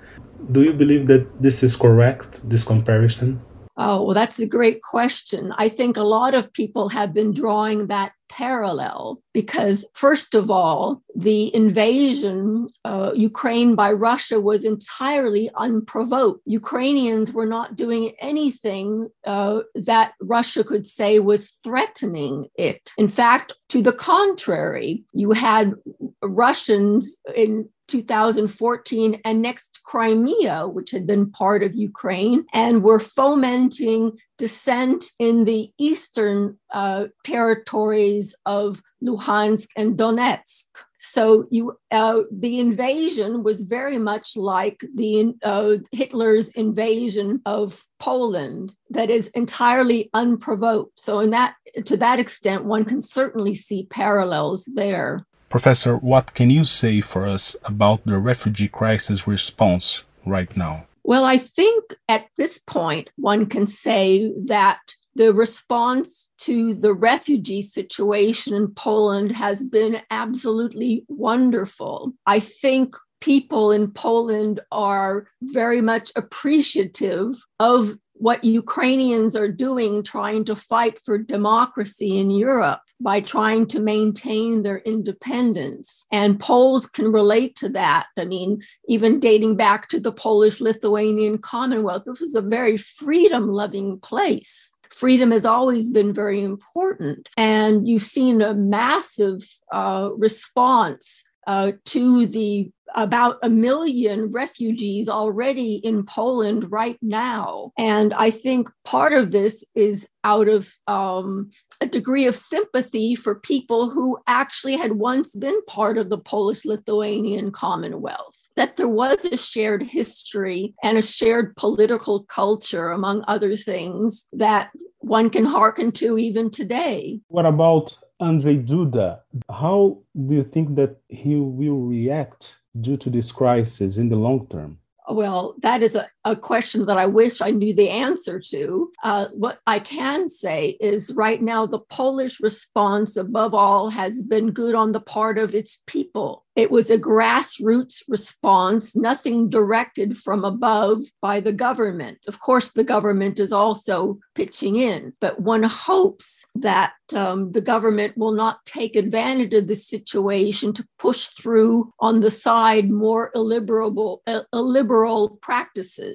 Do 0.50 0.62
you 0.62 0.72
believe 0.72 1.06
that 1.06 1.40
this 1.40 1.62
is 1.62 1.76
correct, 1.76 2.48
this 2.48 2.64
comparison? 2.64 3.40
Oh, 3.76 4.02
well, 4.02 4.14
that's 4.14 4.38
a 4.40 4.46
great 4.46 4.82
question. 4.82 5.54
I 5.56 5.68
think 5.68 5.96
a 5.96 6.02
lot 6.02 6.34
of 6.34 6.52
people 6.52 6.88
have 6.88 7.14
been 7.14 7.32
drawing 7.32 7.86
that 7.86 8.12
parallel 8.30 9.20
because, 9.34 9.86
first 9.94 10.34
of 10.34 10.50
all, 10.50 11.02
the 11.14 11.54
invasion 11.54 12.68
uh, 12.84 13.10
Ukraine 13.14 13.74
by 13.74 13.92
Russia 13.92 14.40
was 14.40 14.64
entirely 14.64 15.50
unprovoked. 15.56 16.40
Ukrainians 16.46 17.32
were 17.32 17.46
not 17.46 17.76
doing 17.76 18.12
anything 18.20 19.08
uh, 19.26 19.60
that 19.74 20.14
Russia 20.22 20.64
could 20.64 20.86
say 20.86 21.18
was 21.18 21.50
threatening 21.64 22.46
it. 22.54 22.92
In 22.96 23.08
fact, 23.08 23.52
to 23.70 23.82
the 23.82 23.92
contrary, 23.92 25.04
you 25.12 25.32
had 25.32 25.74
Russians 26.22 27.16
in 27.34 27.68
2014 27.90 29.20
annexed 29.24 29.80
Crimea, 29.84 30.68
which 30.68 30.92
had 30.92 31.06
been 31.06 31.30
part 31.30 31.62
of 31.62 31.74
Ukraine, 31.74 32.46
and 32.52 32.84
were 32.84 33.00
fomenting 33.00 34.16
dissent 34.38 35.04
in 35.18 35.44
the 35.44 35.70
eastern 35.76 36.58
uh, 36.72 37.06
territories 37.24 38.19
of 38.46 38.82
Luhansk 39.02 39.68
and 39.76 39.96
Donetsk. 39.96 40.64
So 40.98 41.46
you, 41.50 41.78
uh, 41.90 42.20
the 42.30 42.60
invasion 42.60 43.42
was 43.42 43.62
very 43.62 43.98
much 43.98 44.36
like 44.36 44.84
the 44.94 45.34
uh, 45.42 45.76
Hitler's 45.92 46.50
invasion 46.50 47.40
of 47.46 47.84
Poland, 47.98 48.74
that 48.90 49.08
is 49.10 49.28
entirely 49.28 50.10
unprovoked. 50.12 51.00
So 51.00 51.20
in 51.20 51.30
that, 51.30 51.54
to 51.84 51.96
that 51.96 52.18
extent, 52.20 52.64
one 52.64 52.84
can 52.84 53.00
certainly 53.00 53.54
see 53.54 53.86
parallels 53.90 54.70
there. 54.74 55.24
Professor, 55.48 55.96
what 55.96 56.34
can 56.34 56.50
you 56.50 56.64
say 56.64 57.00
for 57.00 57.26
us 57.26 57.56
about 57.64 58.04
the 58.04 58.18
refugee 58.18 58.68
crisis 58.68 59.26
response 59.26 60.04
right 60.24 60.54
now? 60.56 60.86
Well, 61.02 61.24
I 61.24 61.38
think 61.38 61.96
at 62.08 62.26
this 62.36 62.58
point, 62.58 63.10
one 63.16 63.46
can 63.46 63.66
say 63.66 64.32
that 64.46 64.80
the 65.14 65.34
response 65.34 66.30
to 66.38 66.74
the 66.74 66.94
refugee 66.94 67.62
situation 67.62 68.54
in 68.54 68.68
Poland 68.68 69.32
has 69.32 69.64
been 69.64 70.02
absolutely 70.10 71.04
wonderful. 71.08 72.12
I 72.26 72.40
think 72.40 72.96
people 73.20 73.70
in 73.70 73.90
Poland 73.90 74.60
are 74.72 75.26
very 75.42 75.80
much 75.80 76.10
appreciative 76.16 77.34
of 77.58 77.98
what 78.14 78.44
Ukrainians 78.44 79.34
are 79.34 79.50
doing 79.50 80.02
trying 80.02 80.44
to 80.44 80.54
fight 80.54 80.98
for 81.00 81.16
democracy 81.16 82.18
in 82.18 82.30
Europe 82.30 82.80
by 83.00 83.22
trying 83.22 83.66
to 83.68 83.80
maintain 83.80 84.62
their 84.62 84.78
independence. 84.80 86.04
And 86.12 86.38
Poles 86.38 86.86
can 86.86 87.10
relate 87.12 87.56
to 87.56 87.70
that. 87.70 88.08
I 88.18 88.26
mean, 88.26 88.62
even 88.88 89.20
dating 89.20 89.56
back 89.56 89.88
to 89.88 90.00
the 90.00 90.12
Polish 90.12 90.60
Lithuanian 90.60 91.38
Commonwealth, 91.38 92.02
this 92.04 92.20
was 92.20 92.34
a 92.34 92.42
very 92.42 92.76
freedom 92.76 93.48
loving 93.48 93.98
place. 94.00 94.74
Freedom 94.90 95.30
has 95.30 95.44
always 95.44 95.88
been 95.88 96.12
very 96.12 96.42
important. 96.42 97.28
And 97.36 97.88
you've 97.88 98.02
seen 98.02 98.42
a 98.42 98.54
massive 98.54 99.42
uh, 99.72 100.10
response 100.16 101.22
uh, 101.46 101.72
to 101.86 102.26
the 102.26 102.70
about 102.94 103.38
a 103.42 103.48
million 103.48 104.32
refugees 104.32 105.08
already 105.08 105.76
in 105.76 106.04
Poland 106.04 106.70
right 106.70 106.98
now. 107.00 107.72
And 107.78 108.12
I 108.14 108.30
think 108.30 108.68
part 108.84 109.12
of 109.12 109.30
this 109.30 109.64
is 109.74 110.08
out 110.24 110.48
of 110.48 110.72
um, 110.86 111.50
a 111.80 111.86
degree 111.86 112.26
of 112.26 112.36
sympathy 112.36 113.14
for 113.14 113.34
people 113.34 113.90
who 113.90 114.18
actually 114.26 114.76
had 114.76 114.92
once 114.92 115.34
been 115.36 115.64
part 115.66 115.98
of 115.98 116.10
the 116.10 116.18
Polish 116.18 116.64
Lithuanian 116.64 117.50
Commonwealth, 117.52 118.48
that 118.56 118.76
there 118.76 118.88
was 118.88 119.24
a 119.24 119.36
shared 119.36 119.82
history 119.82 120.74
and 120.82 120.98
a 120.98 121.02
shared 121.02 121.56
political 121.56 122.24
culture, 122.24 122.90
among 122.90 123.24
other 123.28 123.56
things, 123.56 124.26
that 124.32 124.70
one 124.98 125.30
can 125.30 125.44
hearken 125.44 125.92
to 125.92 126.18
even 126.18 126.50
today. 126.50 127.20
What 127.28 127.46
about 127.46 127.96
Andrzej 128.20 128.66
Duda, 128.66 129.20
how 129.50 129.98
do 130.14 130.34
you 130.34 130.44
think 130.44 130.74
that 130.76 130.96
he 131.08 131.36
will 131.36 131.80
react 131.80 132.58
due 132.80 132.96
to 132.98 133.10
this 133.10 133.32
crisis 133.32 133.98
in 133.98 134.08
the 134.08 134.16
long 134.16 134.46
term? 134.46 134.78
Well, 135.08 135.54
that 135.62 135.82
is 135.82 135.96
a, 135.96 136.06
a 136.24 136.36
question 136.36 136.86
that 136.86 136.98
I 136.98 137.06
wish 137.06 137.40
I 137.40 137.50
knew 137.50 137.74
the 137.74 137.88
answer 137.88 138.40
to. 138.50 138.92
Uh, 139.02 139.26
what 139.32 139.60
I 139.66 139.78
can 139.78 140.28
say 140.28 140.76
is 140.80 141.12
right 141.14 141.40
now, 141.40 141.66
the 141.66 141.78
Polish 141.78 142.40
response, 142.40 143.16
above 143.16 143.54
all, 143.54 143.90
has 143.90 144.22
been 144.22 144.50
good 144.50 144.74
on 144.74 144.92
the 144.92 145.00
part 145.00 145.38
of 145.38 145.54
its 145.54 145.78
people. 145.86 146.44
It 146.56 146.70
was 146.70 146.90
a 146.90 146.98
grassroots 146.98 148.02
response, 148.08 148.94
nothing 148.94 149.48
directed 149.48 150.18
from 150.18 150.44
above 150.44 151.02
by 151.22 151.40
the 151.40 151.54
government. 151.54 152.18
Of 152.26 152.40
course, 152.40 152.72
the 152.72 152.84
government 152.84 153.38
is 153.38 153.52
also 153.52 154.18
pitching 154.34 154.76
in, 154.76 155.14
but 155.20 155.40
one 155.40 155.62
hopes 155.62 156.44
that 156.56 156.92
um, 157.14 157.52
the 157.52 157.60
government 157.60 158.18
will 158.18 158.32
not 158.32 158.64
take 158.66 158.94
advantage 158.94 159.54
of 159.54 159.68
the 159.68 159.76
situation 159.76 160.72
to 160.74 160.86
push 160.98 161.28
through 161.28 161.92
on 161.98 162.20
the 162.20 162.30
side 162.30 162.90
more 162.90 163.30
illiberal, 163.34 164.20
uh, 164.26 164.42
illiberal 164.52 165.38
practices 165.40 166.10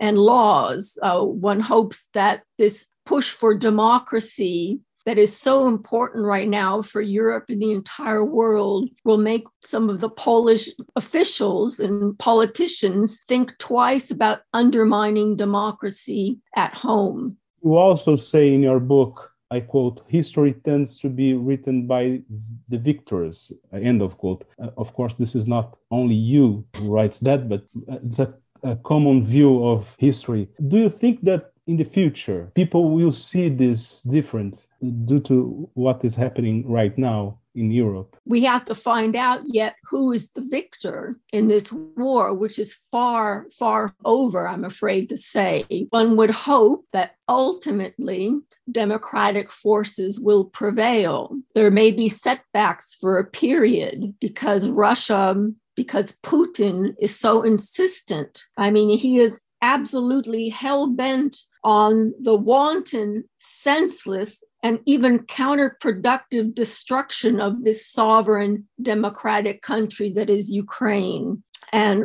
and 0.00 0.18
laws. 0.18 0.98
Uh, 1.02 1.24
one 1.24 1.60
hopes 1.60 2.08
that 2.14 2.42
this 2.58 2.88
push 3.04 3.30
for 3.30 3.54
democracy 3.54 4.80
that 5.06 5.18
is 5.18 5.36
so 5.36 5.66
important 5.66 6.26
right 6.26 6.48
now 6.48 6.82
for 6.82 7.00
Europe 7.00 7.46
and 7.48 7.60
the 7.60 7.72
entire 7.72 8.24
world 8.24 8.88
will 9.04 9.18
make 9.18 9.44
some 9.62 9.88
of 9.88 10.00
the 10.00 10.10
Polish 10.10 10.68
officials 10.94 11.80
and 11.80 12.18
politicians 12.18 13.24
think 13.26 13.56
twice 13.58 14.10
about 14.10 14.42
undermining 14.52 15.36
democracy 15.36 16.38
at 16.56 16.74
home. 16.74 17.36
You 17.64 17.76
also 17.76 18.14
say 18.14 18.54
in 18.54 18.62
your 18.62 18.80
book, 18.80 19.32
I 19.50 19.60
quote, 19.60 20.02
history 20.06 20.52
tends 20.64 21.00
to 21.00 21.08
be 21.08 21.34
written 21.34 21.86
by 21.86 22.22
the 22.68 22.78
victors, 22.78 23.52
end 23.72 24.00
of 24.02 24.16
quote. 24.16 24.44
Uh, 24.62 24.68
of 24.76 24.94
course, 24.94 25.14
this 25.14 25.34
is 25.34 25.46
not 25.46 25.76
only 25.90 26.14
you 26.14 26.64
who 26.76 26.88
writes 26.88 27.18
that, 27.20 27.48
but 27.48 27.64
it's 27.88 28.20
a, 28.20 28.32
a 28.62 28.76
common 28.76 29.24
view 29.24 29.64
of 29.66 29.94
history. 29.98 30.48
Do 30.68 30.78
you 30.78 30.90
think 30.90 31.22
that 31.22 31.52
in 31.66 31.76
the 31.76 31.84
future 31.84 32.50
people 32.54 32.90
will 32.90 33.12
see 33.12 33.48
this 33.48 34.02
different 34.02 34.58
due 35.04 35.20
to 35.20 35.68
what 35.74 36.04
is 36.04 36.14
happening 36.14 36.68
right 36.68 36.96
now 36.96 37.38
in 37.54 37.70
Europe. 37.70 38.16
We 38.24 38.44
have 38.44 38.64
to 38.66 38.74
find 38.74 39.16
out 39.16 39.40
yet 39.44 39.74
who 39.84 40.12
is 40.12 40.30
the 40.30 40.40
victor 40.40 41.16
in 41.32 41.48
this 41.48 41.72
war, 41.72 42.32
which 42.32 42.58
is 42.58 42.78
far, 42.90 43.46
far 43.58 43.94
over, 44.04 44.46
I'm 44.46 44.64
afraid 44.64 45.08
to 45.08 45.16
say. 45.16 45.64
One 45.90 46.16
would 46.16 46.30
hope 46.30 46.84
that 46.92 47.16
ultimately 47.28 48.38
democratic 48.70 49.50
forces 49.50 50.20
will 50.20 50.44
prevail. 50.44 51.36
There 51.54 51.70
may 51.70 51.90
be 51.90 52.08
setbacks 52.08 52.94
for 52.94 53.18
a 53.18 53.24
period 53.24 54.14
because 54.20 54.68
Russia 54.68 55.34
because 55.80 56.14
Putin 56.22 56.94
is 57.00 57.18
so 57.18 57.40
insistent. 57.40 58.44
I 58.58 58.70
mean, 58.70 58.98
he 58.98 59.18
is 59.18 59.42
absolutely 59.62 60.50
hell 60.50 60.88
bent 60.88 61.38
on 61.64 62.12
the 62.20 62.34
wanton, 62.34 63.24
senseless, 63.38 64.44
and 64.62 64.78
even 64.84 65.20
counterproductive 65.20 66.54
destruction 66.54 67.40
of 67.40 67.64
this 67.64 67.90
sovereign 67.90 68.68
democratic 68.82 69.62
country 69.62 70.12
that 70.12 70.28
is 70.28 70.52
Ukraine. 70.52 71.42
And 71.72 72.04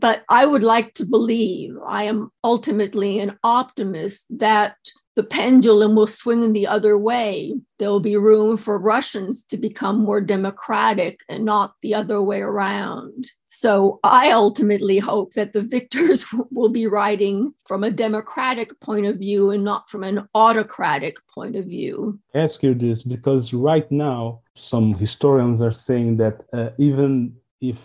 but 0.00 0.22
I 0.28 0.46
would 0.46 0.62
like 0.62 0.94
to 0.94 1.04
believe, 1.04 1.74
I 1.84 2.04
am 2.04 2.30
ultimately 2.44 3.18
an 3.18 3.36
optimist 3.42 4.26
that 4.38 4.76
the 5.18 5.24
pendulum 5.24 5.96
will 5.96 6.06
swing 6.06 6.44
in 6.44 6.52
the 6.52 6.68
other 6.68 6.96
way. 6.96 7.52
There 7.80 7.90
will 7.90 7.98
be 7.98 8.16
room 8.16 8.56
for 8.56 8.78
Russians 8.78 9.42
to 9.50 9.56
become 9.56 9.98
more 9.98 10.20
democratic 10.20 11.22
and 11.28 11.44
not 11.44 11.74
the 11.82 11.92
other 11.92 12.22
way 12.22 12.40
around. 12.40 13.26
So 13.48 13.98
I 14.04 14.30
ultimately 14.30 14.98
hope 14.98 15.34
that 15.34 15.52
the 15.52 15.62
victors 15.62 16.24
will 16.52 16.68
be 16.68 16.86
writing 16.86 17.52
from 17.66 17.82
a 17.82 17.90
democratic 17.90 18.78
point 18.78 19.06
of 19.06 19.16
view 19.16 19.50
and 19.50 19.64
not 19.64 19.88
from 19.90 20.04
an 20.04 20.28
autocratic 20.36 21.16
point 21.34 21.56
of 21.56 21.64
view. 21.64 22.20
I 22.32 22.38
ask 22.38 22.62
you 22.62 22.72
this 22.72 23.02
because 23.02 23.52
right 23.52 23.90
now, 23.90 24.42
some 24.54 24.94
historians 24.94 25.60
are 25.60 25.72
saying 25.72 26.18
that 26.18 26.44
uh, 26.52 26.70
even 26.78 27.34
if 27.60 27.80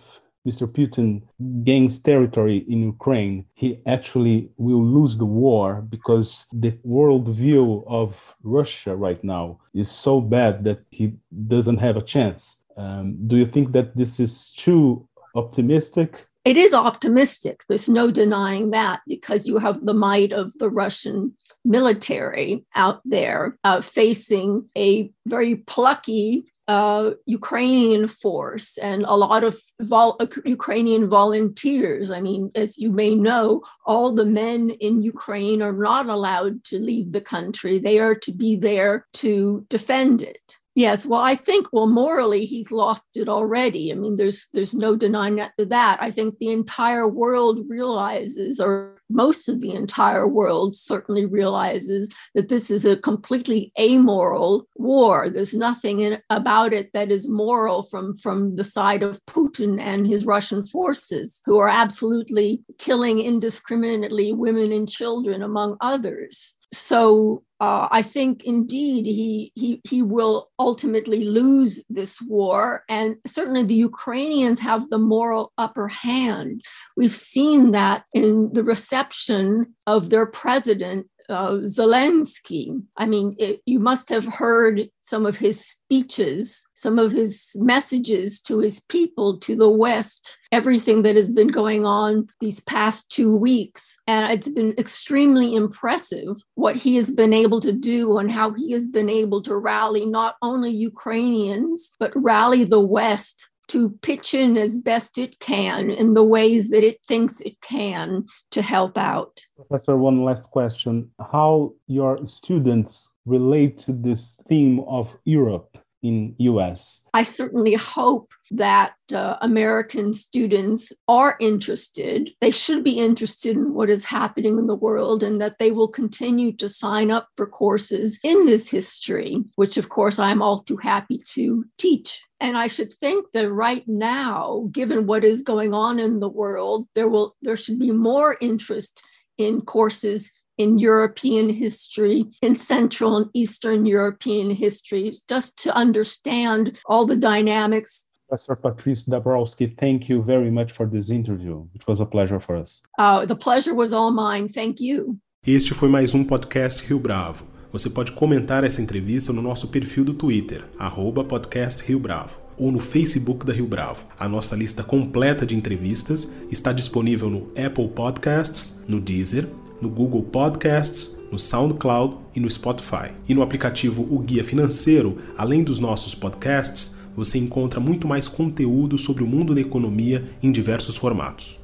Mr. 0.47 0.67
Putin 0.67 1.21
gains 1.63 1.99
territory 1.99 2.65
in 2.67 2.83
Ukraine, 2.83 3.45
he 3.53 3.79
actually 3.85 4.49
will 4.57 4.83
lose 4.83 5.17
the 5.17 5.25
war 5.25 5.81
because 5.81 6.47
the 6.51 6.71
worldview 6.85 7.83
of 7.87 8.35
Russia 8.43 8.95
right 8.95 9.23
now 9.23 9.59
is 9.73 9.89
so 9.89 10.19
bad 10.19 10.63
that 10.65 10.79
he 10.91 11.13
doesn't 11.47 11.77
have 11.77 11.95
a 11.95 12.01
chance. 12.01 12.61
Um, 12.75 13.15
do 13.27 13.37
you 13.37 13.45
think 13.45 13.71
that 13.71 13.95
this 13.95 14.19
is 14.19 14.51
too 14.51 15.07
optimistic? 15.35 16.27
It 16.45 16.57
is 16.57 16.73
optimistic. 16.73 17.63
There's 17.69 17.87
no 17.87 18.11
denying 18.11 18.71
that 18.71 18.99
because 19.07 19.47
you 19.47 19.59
have 19.59 19.85
the 19.85 19.93
might 19.93 20.33
of 20.33 20.51
the 20.57 20.69
Russian 20.69 21.35
military 21.63 22.65
out 22.75 22.99
there 23.05 23.57
uh, 23.63 23.79
facing 23.79 24.67
a 24.77 25.09
very 25.25 25.55
plucky 25.55 26.43
uh, 26.73 27.11
Ukrainian 27.27 28.07
force 28.07 28.79
and 28.79 29.03
a 29.03 29.15
lot 29.15 29.43
of 29.43 29.55
vol- 29.79 30.17
uh, 30.19 30.25
Ukrainian 30.57 31.07
volunteers. 31.07 32.09
I 32.09 32.19
mean, 32.19 32.41
as 32.55 32.79
you 32.79 32.89
may 32.91 33.13
know, 33.13 33.61
all 33.85 34.11
the 34.11 34.25
men 34.25 34.71
in 34.87 35.03
Ukraine 35.03 35.61
are 35.61 35.77
not 35.89 36.07
allowed 36.07 36.63
to 36.69 36.79
leave 36.79 37.11
the 37.11 37.21
country. 37.35 37.77
They 37.77 37.99
are 37.99 38.15
to 38.25 38.31
be 38.31 38.55
there 38.55 39.05
to 39.21 39.67
defend 39.69 40.23
it. 40.23 40.57
Yes, 40.75 41.05
well, 41.05 41.21
I 41.21 41.35
think 41.35 41.67
well 41.71 41.85
morally 41.85 42.45
he's 42.45 42.71
lost 42.71 43.05
it 43.15 43.29
already. 43.29 43.91
I 43.91 43.95
mean, 43.95 44.17
there's 44.17 44.47
there's 44.53 44.73
no 44.73 44.95
denying 44.95 45.35
that. 45.35 45.51
That 45.57 46.01
I 46.01 46.09
think 46.09 46.39
the 46.39 46.49
entire 46.49 47.07
world 47.07 47.59
realizes, 47.67 48.59
or 48.59 48.97
most 49.07 49.47
of 49.49 49.61
the 49.61 49.73
entire 49.73 50.27
world 50.27 50.75
certainly 50.75 51.27
realizes 51.27 52.09
that 52.33 52.49
this 52.49 52.71
is 52.71 52.85
a 52.85 52.97
completely 52.97 53.71
amoral 53.79 54.67
war. 54.75 55.29
There's 55.29 55.53
nothing 55.53 55.99
in, 55.99 56.19
about 56.31 56.73
it 56.73 56.91
that 56.93 57.11
is 57.11 57.29
moral 57.29 57.83
from 57.83 58.15
from 58.15 58.55
the 58.55 58.63
side 58.63 59.03
of 59.03 59.23
Putin 59.27 59.79
and 59.79 60.07
his 60.07 60.25
Russian 60.25 60.65
forces, 60.65 61.43
who 61.45 61.59
are 61.59 61.69
absolutely 61.69 62.63
killing 62.79 63.19
indiscriminately 63.19 64.33
women 64.33 64.71
and 64.71 64.89
children, 64.89 65.43
among 65.43 65.77
others 65.81 66.57
so 66.73 67.43
uh, 67.59 67.87
I 67.91 68.01
think 68.01 68.43
indeed 68.43 69.05
he, 69.05 69.51
he 69.55 69.79
he 69.87 70.01
will 70.01 70.49
ultimately 70.59 71.23
lose 71.23 71.81
this 71.89 72.21
war, 72.21 72.83
and 72.89 73.15
certainly 73.25 73.63
the 73.63 73.75
Ukrainians 73.75 74.59
have 74.59 74.89
the 74.89 74.97
moral 74.97 75.53
upper 75.57 75.87
hand. 75.87 76.61
We've 76.97 77.15
seen 77.15 77.71
that 77.71 78.03
in 78.13 78.51
the 78.51 78.63
reception 78.63 79.75
of 79.87 80.09
their 80.09 80.25
president 80.25 81.07
uh, 81.29 81.57
Zelensky. 81.65 82.81
I 82.97 83.05
mean, 83.05 83.35
it, 83.39 83.61
you 83.65 83.79
must 83.79 84.09
have 84.09 84.25
heard 84.25 84.89
some 85.01 85.25
of 85.25 85.37
his 85.37 85.65
speeches, 85.65 86.65
some 86.73 86.99
of 86.99 87.11
his 87.11 87.51
messages 87.55 88.41
to 88.41 88.59
his 88.59 88.79
people, 88.79 89.37
to 89.39 89.55
the 89.55 89.69
West, 89.69 90.37
everything 90.51 91.03
that 91.03 91.15
has 91.15 91.31
been 91.31 91.47
going 91.47 91.85
on 91.85 92.27
these 92.39 92.59
past 92.61 93.09
two 93.09 93.35
weeks. 93.35 93.97
And 94.07 94.31
it's 94.31 94.49
been 94.49 94.73
extremely 94.77 95.55
impressive 95.55 96.37
what 96.55 96.75
he 96.75 96.95
has 96.95 97.11
been 97.11 97.33
able 97.33 97.61
to 97.61 97.71
do 97.71 98.17
and 98.17 98.31
how 98.31 98.53
he 98.53 98.71
has 98.71 98.87
been 98.87 99.09
able 99.09 99.41
to 99.43 99.55
rally 99.55 100.05
not 100.05 100.35
only 100.41 100.71
Ukrainians, 100.71 101.91
but 101.99 102.11
rally 102.15 102.63
the 102.63 102.79
West 102.79 103.49
to 103.69 103.91
pitch 104.01 104.33
in 104.33 104.57
as 104.57 104.77
best 104.77 105.17
it 105.17 105.39
can 105.39 105.89
in 105.89 106.13
the 106.13 106.23
ways 106.23 106.69
that 106.69 106.83
it 106.83 107.01
thinks 107.07 107.39
it 107.41 107.59
can 107.61 108.25
to 108.51 108.61
help 108.61 108.97
out. 108.97 109.41
Professor, 109.55 109.97
one 109.97 110.23
last 110.23 110.51
question. 110.51 111.09
How 111.31 111.73
your 111.87 112.25
students 112.25 113.13
relate 113.25 113.77
to 113.79 113.93
this 113.93 114.33
theme 114.49 114.81
of 114.81 115.15
Europe 115.25 115.77
in 116.03 116.35
US? 116.37 117.01
I 117.13 117.23
certainly 117.23 117.73
hope 117.73 118.33
that 118.51 118.93
uh, 119.11 119.37
American 119.41 120.13
students 120.13 120.91
are 121.07 121.37
interested. 121.39 122.31
They 122.41 122.51
should 122.51 122.83
be 122.83 122.99
interested 122.99 123.55
in 123.55 123.73
what 123.73 123.89
is 123.89 124.05
happening 124.05 124.59
in 124.59 124.67
the 124.67 124.75
world 124.75 125.23
and 125.23 125.41
that 125.41 125.57
they 125.57 125.71
will 125.71 125.87
continue 125.87 126.51
to 126.57 126.69
sign 126.69 127.09
up 127.09 127.29
for 127.35 127.47
courses 127.47 128.19
in 128.23 128.45
this 128.45 128.69
history, 128.69 129.41
which 129.55 129.77
of 129.77 129.89
course 129.89 130.19
I'm 130.19 130.41
all 130.41 130.61
too 130.61 130.77
happy 130.77 131.21
to 131.29 131.65
teach. 131.77 132.21
And 132.39 132.57
I 132.57 132.67
should 132.67 132.91
think 132.91 133.27
that 133.33 133.51
right 133.51 133.87
now, 133.87 134.67
given 134.71 135.07
what 135.07 135.23
is 135.23 135.41
going 135.41 135.73
on 135.73 135.97
in 135.97 136.19
the 136.19 136.29
world, 136.29 136.87
there 136.93 137.07
will 137.07 137.35
there 137.41 137.55
should 137.55 137.79
be 137.79 137.91
more 137.91 138.35
interest 138.41 139.01
in 139.37 139.61
courses 139.61 140.31
in 140.57 140.77
European 140.77 141.49
history, 141.49 142.25
in 142.41 142.55
Central 142.55 143.17
and 143.17 143.29
Eastern 143.33 143.85
European 143.85 144.51
histories, 144.51 145.23
just 145.27 145.57
to 145.63 145.75
understand 145.75 146.77
all 146.85 147.05
the 147.05 147.15
dynamics. 147.15 148.05
Professor 148.27 148.55
Patrice 148.55 149.03
Dabrowski, 149.05 149.77
thank 149.77 150.09
you 150.09 150.23
very 150.23 150.49
much 150.49 150.71
for 150.71 150.87
this 150.87 151.11
interview. 151.11 151.65
It 151.75 151.87
was 151.87 151.99
a 151.99 152.05
pleasure 152.05 152.39
for 152.39 152.55
us. 152.55 152.81
Uh, 152.97 153.25
the 153.25 153.35
pleasure 153.35 153.75
was 153.75 153.93
all 153.93 154.11
mine. 154.11 154.47
Thank 154.47 154.79
you. 154.79 155.17
Este 155.45 155.73
foi 155.73 155.89
mais 155.89 156.13
um 156.15 156.23
podcast 156.23 156.85
Rio 156.87 156.99
Bravo. 156.99 157.45
Você 157.71 157.89
pode 157.89 158.11
comentar 158.11 158.63
essa 158.63 158.81
entrevista 158.81 159.33
no 159.33 159.41
nosso 159.41 159.67
perfil 159.67 160.05
do 160.05 160.13
Twitter, 160.13 160.63
arroba 160.79 161.23
podcast 161.23 161.83
Rio 161.83 161.99
Bravo, 161.99 162.39
ou 162.57 162.71
no 162.71 162.79
Facebook 162.79 163.45
da 163.45 163.51
Rio 163.51 163.67
Bravo. 163.67 164.05
A 164.17 164.29
nossa 164.29 164.55
lista 164.55 164.83
completa 164.83 165.45
de 165.45 165.55
entrevistas 165.55 166.31
está 166.51 166.71
disponível 166.71 167.29
no 167.29 167.47
Apple 167.57 167.89
Podcasts, 167.89 168.83
no 168.87 168.99
Deezer, 168.99 169.47
no 169.83 169.89
Google 169.89 170.23
Podcasts, 170.23 171.19
no 171.29 171.37
SoundCloud 171.37 172.15
e 172.33 172.39
no 172.39 172.49
Spotify. 172.49 173.11
E 173.27 173.35
no 173.35 173.41
aplicativo 173.41 174.07
O 174.09 174.19
Guia 174.19 174.43
Financeiro, 174.43 175.17
além 175.37 175.61
dos 175.61 175.77
nossos 175.77 176.15
podcasts, 176.15 176.97
você 177.15 177.37
encontra 177.37 177.81
muito 177.81 178.07
mais 178.07 178.27
conteúdo 178.27 178.97
sobre 178.97 179.23
o 179.23 179.27
mundo 179.27 179.53
da 179.53 179.61
economia 179.61 180.23
em 180.41 180.51
diversos 180.51 180.95
formatos. 180.95 181.62